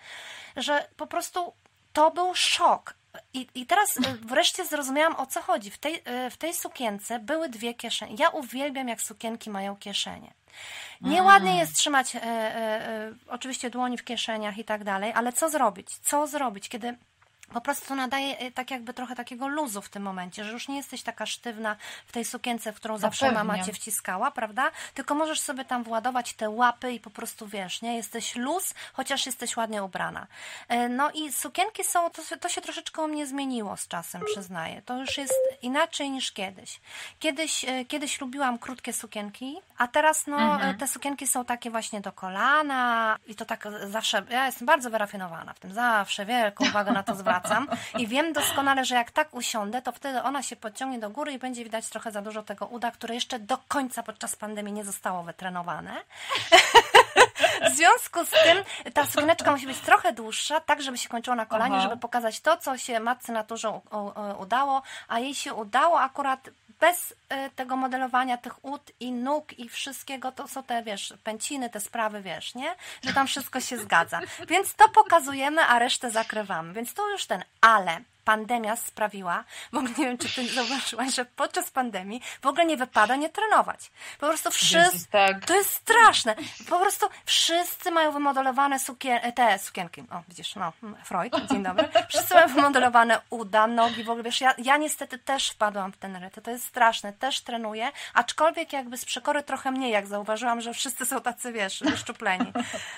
[0.56, 1.54] że po prostu
[1.98, 2.94] to był szok.
[3.34, 5.72] I, I teraz y, wreszcie zrozumiałam o co chodzi.
[5.72, 8.16] W tej, y, w tej sukience były dwie kieszenie.
[8.20, 10.34] Ja uwielbiam, jak sukienki mają kieszenie.
[11.02, 11.60] Nieładnie mm.
[11.60, 15.98] jest trzymać e, e, e, oczywiście dłoni w kieszeniach i tak dalej, ale co zrobić?
[15.98, 16.98] Co zrobić, kiedy
[17.54, 20.78] po prostu nadaje y, tak jakby trochę takiego luzu w tym momencie, że już nie
[20.78, 21.76] jesteś taka sztywna
[22.08, 23.38] w tej sukience, w którą no zawsze pewnie.
[23.44, 24.72] mama cię wciskała, prawda?
[24.94, 27.96] Tylko możesz sobie tam władować te łapy i po prostu wiesz, nie?
[27.96, 30.28] Jesteś luz, chociaż jesteś ładnie ubrana.
[30.68, 34.82] E, no i sukienki są, to, to się troszeczkę u mnie zmieniło z czasem, przyznaję.
[34.82, 36.80] To już jest inaczej niż kiedyś.
[37.20, 40.78] Kiedyś, e, kiedyś lubiłam krótkie sukienki, a teraz no mhm.
[40.78, 45.54] te sukienki są takie właśnie do kolana i to tak zawsze, ja jestem bardzo wyrafinowana
[45.54, 49.34] w tym, zawsze wielką uwagę na to zwracam wracam i wiem doskonale, że jak tak
[49.34, 52.66] usiądę, to wtedy ona się podciągnie do góry i będzie widać trochę za dużo tego
[52.66, 55.94] uda, które jeszcze do końca podczas pandemii nie zostało wytrenowane.
[57.72, 58.58] W związku z tym
[58.94, 61.84] ta sukieneczka musi być trochę dłuższa, tak żeby się kończyło na kolanie, Aha.
[61.84, 63.82] żeby pokazać to, co się matce naturze
[64.40, 67.16] udało, a jej się udało akurat bez y,
[67.56, 72.22] tego modelowania tych ud i nóg i wszystkiego, to są te, wiesz, pęciny, te sprawy,
[72.22, 72.76] wiesz, nie?
[73.04, 74.20] Że tam wszystko się zgadza.
[74.48, 76.74] Więc to pokazujemy, a resztę zakrywamy.
[76.74, 81.26] Więc to już ten, ale pandemia sprawiła, w ogóle nie wiem, czy ty zauważyłaś, że
[81.26, 83.92] podczas pandemii w ogóle nie wypada nie trenować.
[84.20, 85.46] Po prostu wszyscy, tak.
[85.46, 86.36] to jest straszne,
[86.70, 92.34] po prostu wszyscy mają wymodelowane sukien, te sukienki, o widzisz, no, Freud, dzień dobry, wszyscy
[92.34, 96.42] mają wymodelowane uda, nogi, w ogóle, wiesz, ja, ja niestety też wpadłam w ten ryty,
[96.42, 101.06] to jest straszne, też trenuję, aczkolwiek jakby z przekory trochę mniej, jak zauważyłam, że wszyscy
[101.06, 102.54] są tacy, wiesz, wyszczupleni.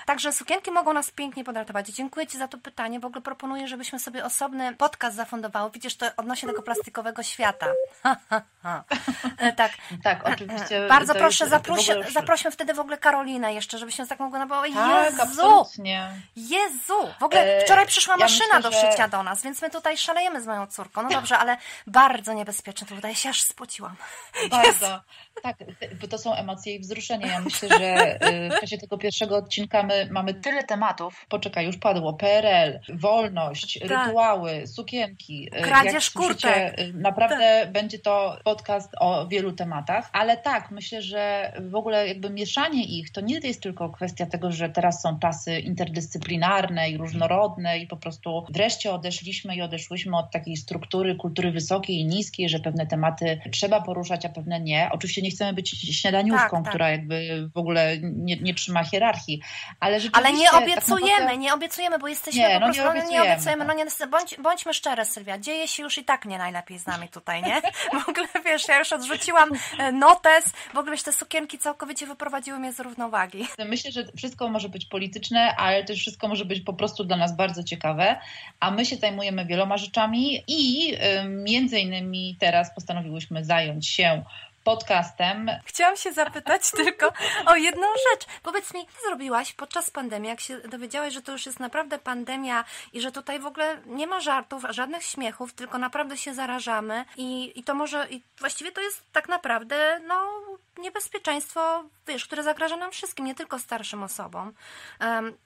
[0.06, 1.88] Także sukienki mogą nas pięknie podratować.
[1.88, 5.70] Dziękuję Ci za to pytanie, w ogóle proponuję, żebyśmy sobie osobny podcast zafundowało.
[5.70, 7.66] Widzisz, to odnośnie tego plastikowego świata.
[9.38, 9.72] E, tak.
[10.02, 10.86] Tak, oczywiście.
[10.88, 12.12] Bardzo proszę, zaproś, już...
[12.12, 14.74] zaprośmy wtedy w ogóle Karolinę jeszcze, żebyśmy tak mogły nabawić.
[14.74, 15.22] Tak, Jezu!
[15.22, 16.10] absolutnie.
[16.36, 17.08] Jezu!
[17.20, 19.08] W ogóle e, wczoraj przyszła ja maszyna myślę, do szycia że...
[19.08, 21.02] do nas, więc my tutaj szalejemy z moją córką.
[21.02, 21.56] No dobrze, ale
[21.86, 23.96] bardzo niebezpieczne to wydaje się, aż spociłam.
[24.50, 25.00] Bardzo.
[25.42, 25.56] Tak,
[26.00, 27.26] bo to są emocje i wzruszenia.
[27.26, 28.18] Ja myślę, że
[28.56, 31.26] w czasie tego pierwszego odcinka my mamy tyle tematów.
[31.28, 32.12] Poczekaj, już padło.
[32.12, 33.90] PRL, wolność, tak.
[33.90, 35.09] rytuały, sukienki.
[35.30, 36.80] Y, Kradzież kurtek.
[36.80, 37.72] Y, naprawdę tak.
[37.72, 40.10] będzie to podcast o wielu tematach.
[40.12, 44.52] Ale tak, myślę, że w ogóle jakby mieszanie ich to nie jest tylko kwestia tego,
[44.52, 50.30] że teraz są czasy interdyscyplinarne i różnorodne i po prostu wreszcie odeszliśmy i odeszłyśmy od
[50.30, 54.88] takiej struktury kultury wysokiej i niskiej, że pewne tematy trzeba poruszać, a pewne nie.
[54.92, 55.70] Oczywiście nie chcemy być
[56.00, 56.68] śniadaniówką, tak, tak.
[56.68, 59.42] która jakby w ogóle nie, nie trzyma hierarchii.
[59.80, 61.36] Ale, ale nie tak obiecujemy, tak naprawdę...
[61.36, 63.24] nie obiecujemy, bo jesteśmy nie, po prostu, no nie obiecujemy.
[63.24, 66.78] Nie obiecujemy no nie, bądź, bądźmy szczere, Sylwia, dzieje się już i tak nie najlepiej
[66.78, 67.60] z nami tutaj, nie?
[68.04, 72.72] W ogóle, wiesz, ja już odrzuciłam e, notes, w ogóle te sukienki całkowicie wyprowadziły mnie
[72.72, 73.46] z równowagi.
[73.68, 77.36] Myślę, że wszystko może być polityczne, ale też wszystko może być po prostu dla nas
[77.36, 78.20] bardzo ciekawe,
[78.60, 80.92] a my się zajmujemy wieloma rzeczami i
[81.28, 84.24] między innymi teraz postanowiłyśmy zająć się
[84.64, 85.50] podcastem.
[85.64, 87.12] Chciałam się zapytać tylko
[87.46, 88.26] o jedną rzecz.
[88.42, 92.64] Powiedz mi, co zrobiłaś podczas pandemii, jak się dowiedziałaś, że to już jest naprawdę pandemia
[92.92, 97.52] i że tutaj w ogóle nie ma żartów, żadnych śmiechów, tylko naprawdę się zarażamy i,
[97.58, 100.40] i to może, i właściwie to jest tak naprawdę, no,
[100.80, 104.52] niebezpieczeństwo, wiesz, które zagraża nam wszystkim, nie tylko starszym osobom,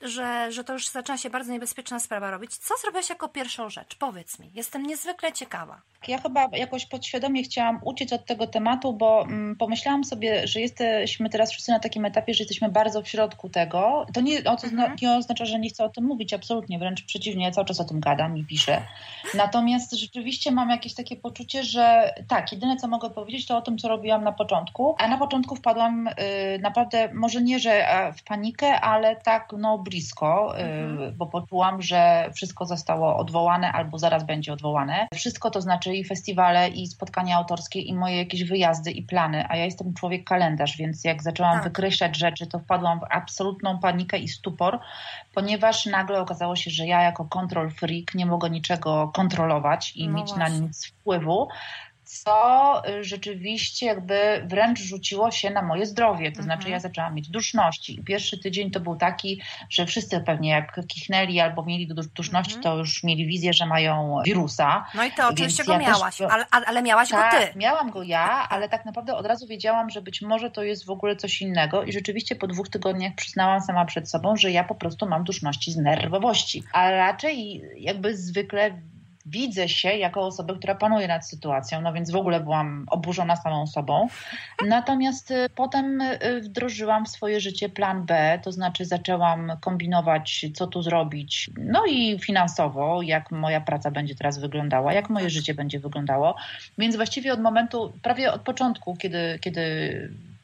[0.01, 2.57] że, że to już zaczyna się bardzo niebezpieczna sprawa robić.
[2.57, 3.94] Co zrobiłaś jako pierwszą rzecz?
[3.94, 4.51] Powiedz mi.
[4.55, 5.81] Jestem niezwykle ciekawa.
[6.09, 11.31] Ja chyba jakoś podświadomie chciałam uciec od tego tematu, bo mm, pomyślałam sobie, że jesteśmy
[11.31, 14.07] teraz wszyscy na takim etapie, że jesteśmy bardzo w środku tego.
[14.14, 14.97] To nie, o to mhm.
[15.03, 17.85] nie oznacza, że nie chcę o tym mówić, absolutnie, wręcz przeciwnie, ja cały czas o
[17.85, 18.83] tym gadam i piszę.
[19.35, 23.79] Natomiast rzeczywiście mam jakieś takie poczucie, że tak, jedyne co mogę powiedzieć to o tym,
[23.79, 26.12] co robiłam na początku, a na początku wpadłam y,
[26.62, 31.16] naprawdę, może nie, że w panikę, ale tak no blisko, y, mhm.
[31.16, 35.08] bo poczułam, że wszystko zostało odwołane albo zaraz będzie odwołane.
[35.14, 39.56] Wszystko to znaczy i festiwale, i spotkania autorskie, i moje jakieś wyjazdy i plany, a
[39.56, 41.64] ja jestem człowiek kalendarz, więc jak zaczęłam tak.
[41.64, 44.78] wykreślać rzeczy, to wpadłam w absolutną panikę i stupor,
[45.34, 50.14] ponieważ nagle okazało się, że ja jako control freak nie mogę niczego kontrolować i no
[50.14, 50.38] mieć właśnie.
[50.38, 51.48] na nic wpływu
[52.24, 56.32] co y, rzeczywiście jakby wręcz rzuciło się na moje zdrowie.
[56.32, 56.80] To znaczy ja mhm.
[56.80, 58.02] zaczęłam mieć duszności.
[58.06, 62.62] Pierwszy tydzień to był taki, że wszyscy pewnie jak kichnęli albo mieli duszności, mhm.
[62.62, 64.87] to już mieli wizję, że mają wirusa.
[64.94, 67.58] No i to oczywiście go ja miałaś, też, ale, ale miałaś tak, go ty.
[67.58, 70.90] miałam go ja, ale tak naprawdę od razu wiedziałam, że być może to jest w
[70.90, 74.74] ogóle coś innego i rzeczywiście po dwóch tygodniach przyznałam sama przed sobą, że ja po
[74.74, 76.62] prostu mam duszności z nerwowości.
[76.72, 78.70] A raczej jakby zwykle
[79.26, 83.66] widzę się jako osobę, która panuje nad sytuacją, no więc w ogóle byłam oburzona samą
[83.66, 84.08] sobą.
[84.66, 90.66] Natomiast y, potem y, wdrożyłam w swoje życie plan B, to znaczy zaczęłam kombinować, co
[90.66, 95.80] tu zrobić, no i finansowo, jak moja praca będzie teraz wyglądała, jak moje życie będzie
[95.80, 96.37] wyglądało.
[96.78, 99.62] Więc właściwie od momentu, prawie od początku, kiedy, kiedy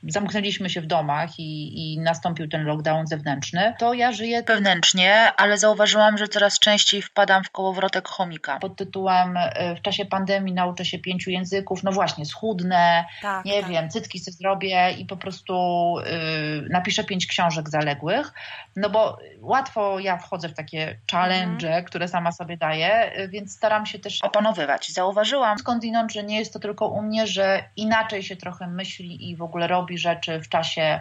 [0.09, 5.59] zamknęliśmy się w domach i, i, nastąpił ten lockdown zewnętrzny, to ja żyję wewnętrznie, ale
[5.59, 8.59] zauważyłam, że coraz częściej wpadam w kołowrotek chomika.
[8.59, 13.61] Pod tytułem e, w czasie pandemii nauczę się pięciu języków, no właśnie, schudnę, tak, nie
[13.61, 13.71] tak.
[13.71, 15.55] wiem, cytki sobie zrobię i po prostu
[15.99, 18.33] y, napiszę pięć książek zaległych,
[18.77, 21.85] no bo łatwo ja wchodzę w takie challenge, mhm.
[21.85, 24.93] które sama sobie daję, y, więc staram się też opanowywać.
[24.93, 29.37] Zauważyłam skądinąd, że nie jest to tylko u mnie, że inaczej się trochę myśli i
[29.37, 31.01] w ogóle robi robi rzeczy w czasie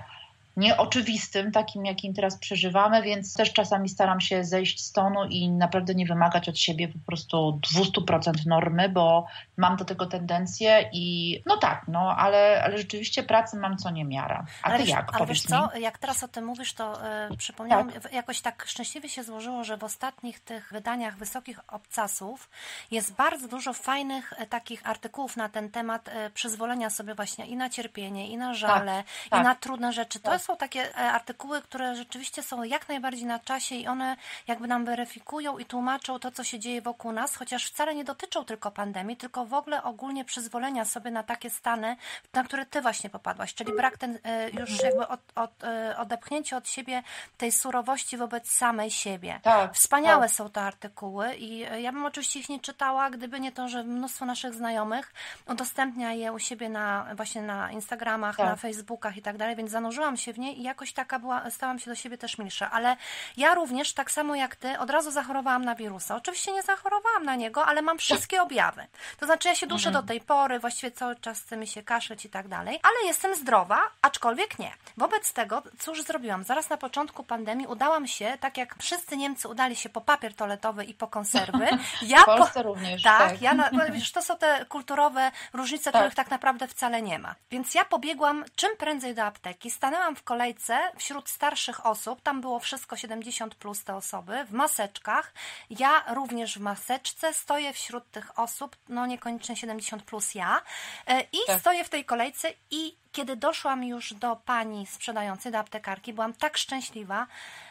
[0.60, 5.96] nieoczywistym, takim jakim teraz przeżywamy, więc też czasami staram się zejść z tonu i naprawdę
[5.96, 9.26] nie wymagać od siebie po prostu 200% normy, bo
[9.58, 14.46] mam do tego tendencję i no tak, no ale, ale rzeczywiście pracy mam co niemiara.
[14.64, 15.16] A ale ty jak?
[15.16, 15.50] Ale wiesz mi?
[15.50, 17.00] co, jak teraz o tym mówisz, to
[17.32, 18.14] y, przypomniałam, tak.
[18.14, 22.50] jakoś tak szczęśliwie się złożyło, że w ostatnich tych wydaniach Wysokich Obcasów
[22.92, 27.56] jest bardzo dużo fajnych y, takich artykułów na ten temat y, przyzwolenia sobie właśnie i
[27.56, 29.44] na cierpienie, i na żale, tak, i tak.
[29.44, 30.20] na trudne rzeczy.
[30.20, 30.42] To tak.
[30.50, 34.16] Są takie artykuły, które rzeczywiście są jak najbardziej na czasie i one
[34.48, 38.46] jakby nam weryfikują i tłumaczą to, co się dzieje wokół nas, chociaż wcale nie dotyczą
[38.46, 41.96] tylko pandemii, tylko w ogóle ogólnie przyzwolenia sobie na takie stany,
[42.34, 44.20] na które ty właśnie popadłaś, czyli brak ten
[44.60, 45.52] już jakby od, od,
[45.98, 47.04] odepchnięcie od siebie
[47.38, 49.40] tej surowości wobec samej siebie.
[49.44, 50.36] Tak, Wspaniałe tak.
[50.36, 54.26] są te artykuły i ja bym oczywiście ich nie czytała, gdyby nie to, że mnóstwo
[54.26, 55.14] naszych znajomych
[55.48, 58.46] udostępnia je u siebie na właśnie na Instagramach, tak.
[58.46, 61.80] na Facebookach i tak dalej, więc zanurzyłam się w nie i jakoś taka była, stałam
[61.80, 62.98] się do siebie też milsza, ale
[63.38, 66.16] ja również, tak samo jak ty, od razu zachorowałam na wirusa.
[66.16, 68.88] Oczywiście nie zachorowałam na niego, ale mam wszystkie objawy.
[69.20, 70.06] To znaczy ja się duszę mhm.
[70.06, 73.36] do tej pory, właściwie cały czas chce mi się kaszleć i tak dalej, ale jestem
[73.36, 74.72] zdrowa, aczkolwiek nie.
[74.98, 76.44] Wobec tego, cóż zrobiłam?
[76.44, 80.86] Zaraz na początku pandemii udałam się, tak jak wszyscy Niemcy udali się po papier toaletowy
[80.86, 81.68] i po konserwy.
[82.02, 82.64] Ja w Polsce po...
[82.64, 83.04] również.
[83.04, 83.42] Tak, tak.
[83.42, 83.70] Ja na...
[83.94, 86.02] wiesz, to są te kulturowe różnice, tak.
[86.02, 87.36] których tak naprawdę wcale nie ma.
[87.52, 92.60] Więc ja pobiegłam czym prędzej do apteki, stanęłam w kolejce wśród starszych osób, tam było
[92.60, 95.34] wszystko 70 plus te osoby, w maseczkach.
[95.70, 100.62] Ja również w maseczce stoję wśród tych osób, no niekoniecznie 70 plus ja,
[101.08, 101.60] e, i tak.
[101.60, 106.58] stoję w tej kolejce i kiedy doszłam już do pani sprzedającej, do aptekarki, byłam tak
[106.58, 107.28] szczęśliwa,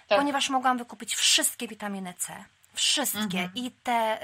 [0.09, 0.19] tak.
[0.19, 2.45] ponieważ mogłam wykupić wszystkie witaminy C.
[2.79, 3.39] Wszystkie.
[3.39, 3.51] Mhm.
[3.55, 4.19] I te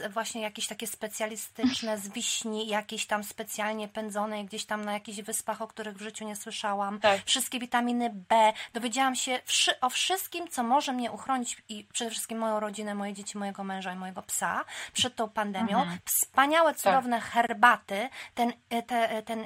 [0.00, 5.20] y, właśnie jakieś takie specjalistyczne z wiśni, jakieś tam specjalnie pędzone gdzieś tam na jakichś
[5.20, 7.00] wyspach, o których w życiu nie słyszałam.
[7.00, 7.20] Tak.
[7.24, 8.52] Wszystkie witaminy B.
[8.72, 9.40] Dowiedziałam się
[9.80, 13.92] o wszystkim, co może mnie uchronić i przede wszystkim moją rodzinę, moje dzieci, mojego męża
[13.92, 15.80] i mojego psa przed tą pandemią.
[15.80, 15.98] Mhm.
[16.04, 16.80] Wspaniałe, tak.
[16.80, 17.30] cudowne tak.
[17.30, 19.44] herbaty, ten, y, te, y, ten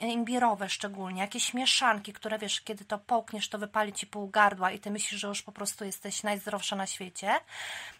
[0.00, 4.78] imbirowe szczególnie, jakieś mieszanki, które wiesz, kiedy to połkniesz, to wypali ci pół gardła i
[4.78, 7.40] ty myślisz, że już po prostu jesteś najzdrowsza na świecie.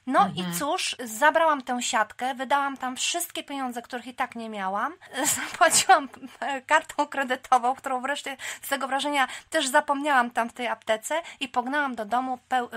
[0.07, 0.37] No mhm.
[0.37, 4.93] i cóż, zabrałam tę siatkę, wydałam tam wszystkie pieniądze, których i tak nie miałam.
[5.51, 6.09] Zapłaciłam
[6.41, 11.49] e, kartą kredytową, którą wreszcie z tego wrażenia też zapomniałam tam w tej aptece i
[11.49, 12.69] pognałam do domu e,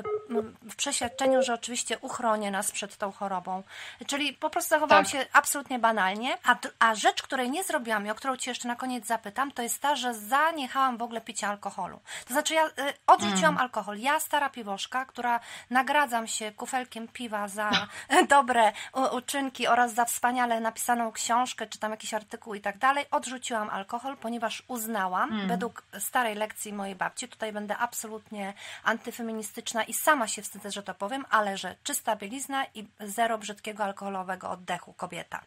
[0.61, 3.63] w przeświadczeniu, że oczywiście uchronię nas przed tą chorobą.
[4.07, 5.11] Czyli po prostu zachowałam tak.
[5.11, 6.37] się absolutnie banalnie.
[6.43, 9.61] A, a rzecz, której nie zrobiłam i o którą Cię jeszcze na koniec zapytam, to
[9.61, 11.99] jest ta, że zaniechałam w ogóle picia alkoholu.
[12.27, 12.71] To znaczy ja y,
[13.07, 13.57] odrzuciłam mm.
[13.57, 13.99] alkohol.
[13.99, 17.71] Ja, stara piwoszka, która nagradzam się kufelkiem piwa za
[18.29, 18.71] dobre
[19.11, 24.17] uczynki oraz za wspaniale napisaną książkę, czy tam jakiś artykuł i tak dalej, odrzuciłam alkohol,
[24.17, 25.47] ponieważ uznałam, mm.
[25.47, 30.93] według starej lekcji mojej babci, tutaj będę absolutnie antyfeministyczna i sama się wstydzę, że to
[30.93, 35.41] powiem, ale że czysta bielizna i zero brzydkiego alkoholowego oddechu kobieta.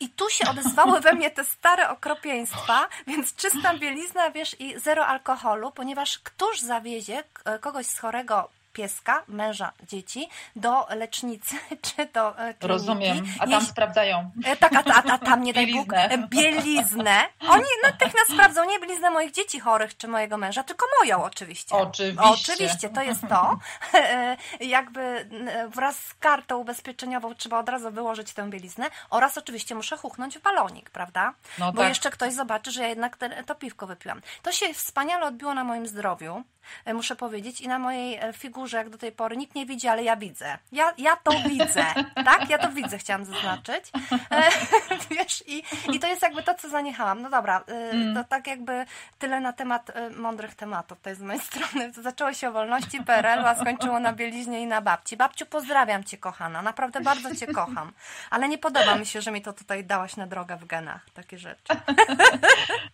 [0.00, 5.06] I tu się odezwały we mnie te stare okropieństwa, więc czysta bielizna, wiesz, i zero
[5.06, 7.24] alkoholu, ponieważ któż zawiezie
[7.60, 8.48] kogoś z chorego
[8.80, 12.66] pieska, męża, dzieci do lecznicy czy do e, kliniki.
[12.66, 14.30] Rozumiem, a tam sprawdzają.
[14.44, 15.92] E, tak, a, a, a tam nie daj Bóg,
[16.28, 17.26] bieliznę.
[17.48, 21.74] Oni natychmiast sprawdzą nie bieliznę moich dzieci chorych czy mojego męża, tylko moją oczywiście.
[21.74, 22.22] Oczywiście.
[22.24, 23.58] Oczywiście, to jest to.
[23.94, 25.28] E, jakby
[25.68, 30.42] wraz z kartą ubezpieczeniową trzeba od razu wyłożyć tę bieliznę oraz oczywiście muszę chuchnąć w
[30.42, 31.34] balonik, prawda?
[31.58, 31.88] No Bo tak.
[31.88, 34.20] jeszcze ktoś zobaczy, że ja jednak to piwko wypiłam.
[34.42, 36.44] To się wspaniale odbiło na moim zdrowiu.
[36.84, 38.32] E, muszę powiedzieć, i na mojej e,
[38.70, 40.58] figurze, jak do tej pory, nikt nie widzi, ale ja widzę.
[40.72, 41.84] Ja, ja to widzę,
[42.30, 42.50] tak?
[42.50, 43.84] Ja to widzę, chciałam zaznaczyć.
[44.30, 44.48] E,
[45.10, 47.22] wiesz, i, i to jest jakby to, co zaniechałam.
[47.22, 48.14] No dobra, mm.
[48.14, 48.84] to tak jakby
[49.18, 51.00] tyle na temat mądrych tematów.
[51.00, 51.92] To jest z mojej strony.
[51.92, 55.16] To zaczęło się o wolności PRL-u, a skończyło na bieliźnie i na babci.
[55.16, 56.62] Babciu, pozdrawiam Cię, kochana.
[56.62, 57.92] Naprawdę bardzo Cię kocham.
[58.30, 61.10] Ale nie podoba mi się, że mi to tutaj dałaś na drogę w genach.
[61.14, 61.74] Takie rzeczy.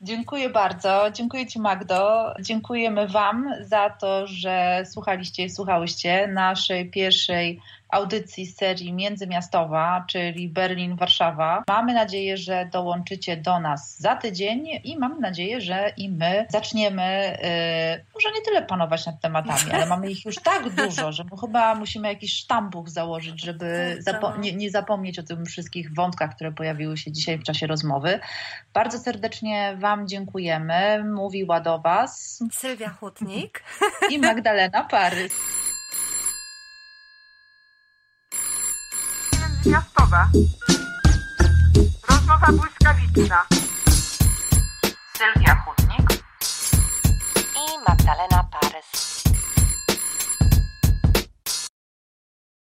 [0.00, 1.10] Dziękuję bardzo.
[1.12, 2.34] Dziękuję Ci, Magdo.
[2.40, 10.48] Dziękujemy Wam za to, że słuchaliście i słuchałyście naszej pierwszej audycji z serii Międzymiastowa, czyli
[10.48, 11.62] Berlin-Warszawa.
[11.68, 17.38] Mamy nadzieję, że dołączycie do nas za tydzień i mamy nadzieję, że i my zaczniemy
[17.92, 21.74] yy, może nie tyle panować nad tematami, ale mamy ich już tak dużo, że chyba
[21.74, 26.96] musimy jakiś sztambuch założyć, żeby zapo nie, nie zapomnieć o tym wszystkich wątkach, które pojawiły
[26.96, 28.20] się dzisiaj w czasie rozmowy.
[28.74, 31.04] Bardzo serdecznie Wam dziękujemy.
[31.04, 33.62] Mówiła do Was Sylwia Hutnik
[34.10, 35.32] i Magdalena Parys.
[39.66, 40.28] miastowa.
[42.08, 43.46] Rozmowa błyskawiczna.
[45.18, 46.10] Sylwia Chudnik
[47.56, 48.35] i Magdalena